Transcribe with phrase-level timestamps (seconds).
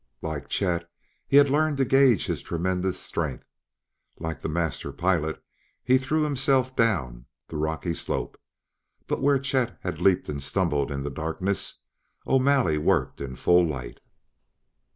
[0.23, 0.89] Like Chet,
[1.27, 3.45] he had learned to gage his tremendous strength;
[4.17, 5.43] like the master pilot,
[5.83, 8.39] he threw himself down the rocky slope.
[9.05, 11.81] But where Chet had leaped and stumbled in the darkness,
[12.25, 13.99] O'Malley worked in full light.